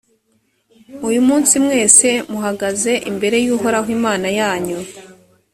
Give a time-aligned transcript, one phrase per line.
[1.07, 4.79] uyu munsi mwese muhagaze imbere y’uhoraho imana yanyu: